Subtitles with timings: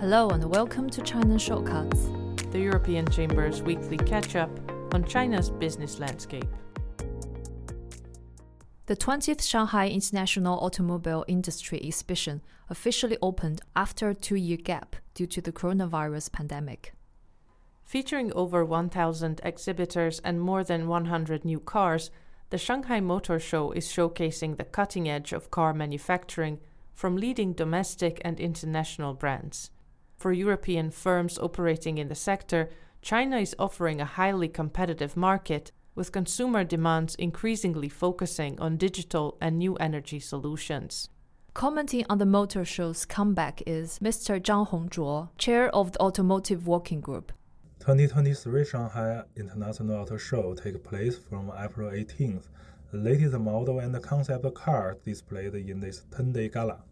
[0.00, 2.10] Hello and welcome to China Shortcuts,
[2.50, 4.50] the European Chamber's weekly catch up
[4.92, 6.48] on China's business landscape.
[8.86, 15.28] The 20th Shanghai International Automobile Industry Exhibition officially opened after a two year gap due
[15.28, 16.92] to the coronavirus pandemic.
[17.84, 22.10] Featuring over 1,000 exhibitors and more than 100 new cars,
[22.50, 26.58] the Shanghai Motor Show is showcasing the cutting edge of car manufacturing
[26.94, 29.70] from leading domestic and international brands.
[30.16, 32.70] For European firms operating in the sector,
[33.02, 39.58] China is offering a highly competitive market, with consumer demands increasingly focusing on digital and
[39.58, 41.08] new energy solutions.
[41.52, 44.40] Commenting on the motor show's comeback is Mr.
[44.40, 47.32] Zhang Hongzhuo, chair of the Automotive Working Group.
[47.78, 52.48] 2023 Shanghai International Auto Show takes place from April 18th.
[52.90, 56.82] The latest model and concept car displayed in this 10-day gala.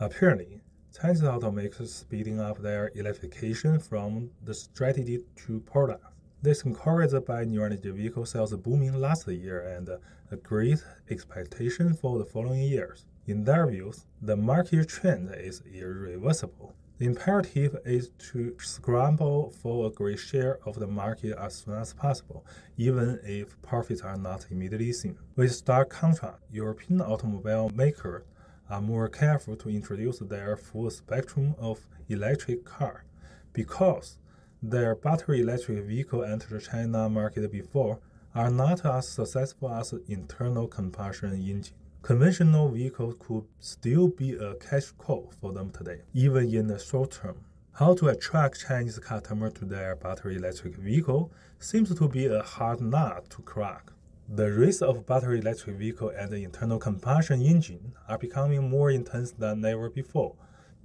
[0.00, 0.60] Apparently,
[1.00, 6.04] Chinese automakers speeding up their electrification from the strategy to product.
[6.40, 9.88] This encouraged by new energy vehicle sales booming last year and
[10.30, 13.06] a great expectation for the following years.
[13.26, 16.74] In their views, the market trend is irreversible.
[16.98, 21.92] The imperative is to scramble for a great share of the market as soon as
[21.92, 25.18] possible, even if profits are not immediately seen.
[25.34, 28.22] With stark contrast, European automobile makers
[28.70, 33.04] are more careful to introduce their full spectrum of electric car
[33.52, 34.18] because
[34.62, 37.98] their battery electric vehicle entered China market before
[38.34, 41.74] are not as successful as internal combustion engine.
[42.02, 47.12] Conventional vehicles could still be a cash cow for them today, even in the short
[47.12, 47.36] term.
[47.72, 52.80] How to attract Chinese customers to their battery electric vehicle seems to be a hard
[52.80, 53.90] nut to crack.
[54.28, 59.32] The race of battery electric vehicle and the internal combustion engine are becoming more intense
[59.32, 60.34] than ever before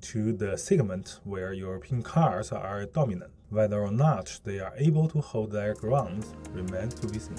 [0.00, 3.30] to the segment where European cars are dominant.
[3.48, 7.38] Whether or not they are able to hold their ground remains to be seen.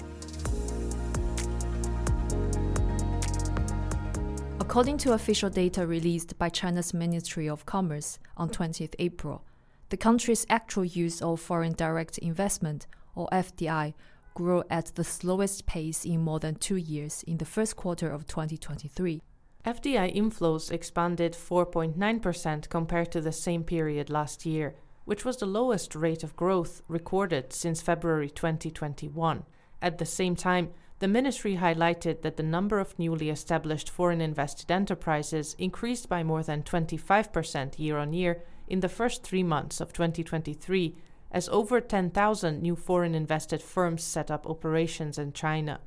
[4.58, 9.44] According to official data released by China's Ministry of Commerce on 20th April,
[9.90, 13.92] the country's actual use of foreign direct investment, or FDI,
[14.40, 18.26] grew at the slowest pace in more than two years in the first quarter of
[18.26, 19.20] 2023.
[19.66, 24.74] FDI inflows expanded 4.9% compared to the same period last year,
[25.04, 29.44] which was the lowest rate of growth recorded since February 2021.
[29.82, 30.70] At the same time,
[31.00, 36.42] the ministry highlighted that the number of newly established foreign invested enterprises increased by more
[36.42, 40.96] than 25% year on year in the first three months of 2023
[41.32, 45.80] as over 10,000 new foreign invested firms set up operations in China.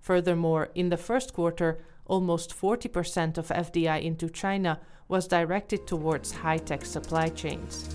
[0.00, 6.58] Furthermore, in the first quarter, almost 40% of FDI into China was directed towards high
[6.58, 7.88] tech supply chains.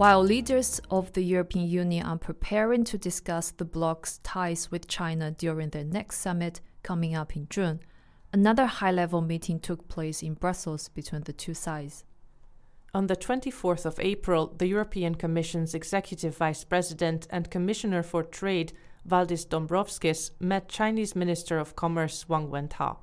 [0.00, 5.30] While leaders of the European Union are preparing to discuss the bloc's ties with China
[5.30, 7.80] during their next summit coming up in June,
[8.32, 12.04] another high level meeting took place in Brussels between the two sides.
[12.92, 18.72] On the 24th of April, the European Commission's Executive Vice President and Commissioner for Trade,
[19.08, 22.96] Valdis Dombrovskis, met Chinese Minister of Commerce Wang Wentao.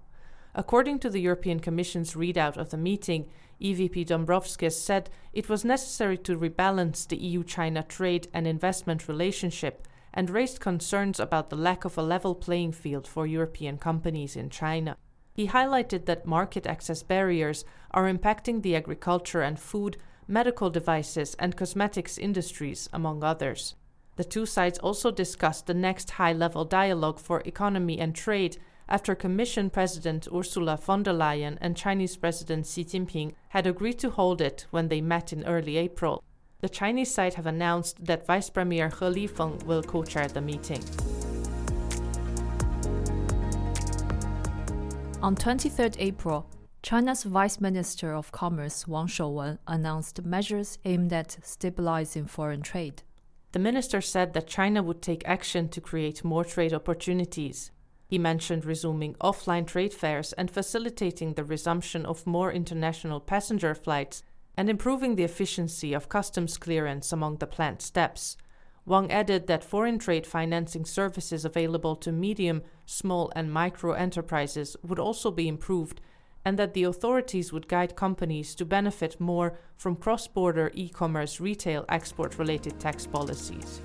[0.53, 3.29] According to the European Commission's readout of the meeting,
[3.61, 9.87] EVP Dombrovskis said it was necessary to rebalance the EU China trade and investment relationship
[10.13, 14.49] and raised concerns about the lack of a level playing field for European companies in
[14.49, 14.97] China.
[15.37, 21.55] He highlighted that market access barriers are impacting the agriculture and food, medical devices, and
[21.55, 23.75] cosmetics industries, among others.
[24.15, 28.57] The two sides also discussed the next high level dialogue for economy and trade
[28.89, 34.09] after Commission President Ursula von der Leyen and Chinese President Xi Jinping had agreed to
[34.09, 36.23] hold it when they met in early April.
[36.61, 40.83] The Chinese side have announced that Vice Premier He Lifeng will co chair the meeting.
[45.27, 46.49] On 23 April,
[46.81, 53.03] China's Vice Minister of Commerce Wang Shouwen announced measures aimed at stabilizing foreign trade.
[53.51, 57.71] The minister said that China would take action to create more trade opportunities.
[58.07, 64.23] He mentioned resuming offline trade fairs and facilitating the resumption of more international passenger flights
[64.55, 68.37] and improving the efficiency of customs clearance among the planned steps.
[68.87, 74.97] Wang added that foreign trade financing services available to medium, small, and micro enterprises would
[74.97, 75.99] also be improved,
[76.45, 81.41] and that the authorities would guide companies to benefit more from cross border e commerce
[81.41, 83.81] retail export related tax policies.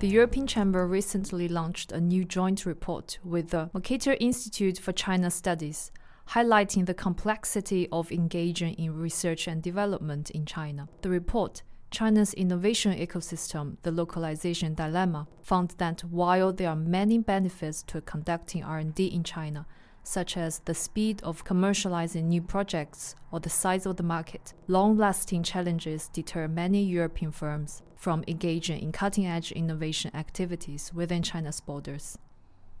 [0.00, 5.30] The European Chamber recently launched a new joint report with the Mercator Institute for China
[5.30, 5.90] Studies,
[6.30, 10.88] highlighting the complexity of engaging in research and development in China.
[11.02, 17.84] The report China's innovation ecosystem, the localization dilemma, found that while there are many benefits
[17.84, 19.64] to conducting R&D in China,
[20.02, 25.44] such as the speed of commercializing new projects or the size of the market, long-lasting
[25.44, 32.18] challenges deter many European firms from engaging in cutting-edge innovation activities within China's borders.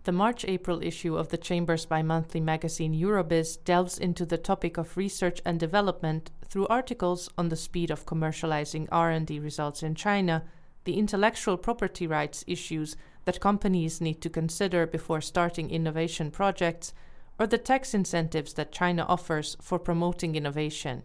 [0.04, 4.76] The March April issue of the Chamber's bi monthly magazine Eurobiz delves into the topic
[4.76, 10.44] of research and development through articles on the speed of commercializing R&D results in China,
[10.84, 16.92] the intellectual property rights issues that companies need to consider before starting innovation projects,
[17.38, 21.02] or the tax incentives that China offers for promoting innovation.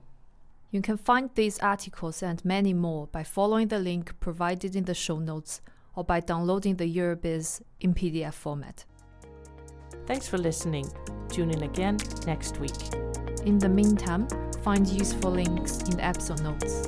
[0.72, 4.94] You can find these articles and many more by following the link provided in the
[4.94, 5.62] show notes
[6.00, 8.86] or by downloading the Eurobiz in PDF format.
[10.06, 10.90] Thanks for listening.
[11.28, 12.94] Tune in again next week.
[13.46, 14.26] In the meantime,
[14.64, 16.88] find useful links in the episode notes.